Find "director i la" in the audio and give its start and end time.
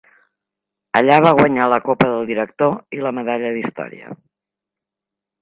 2.31-3.13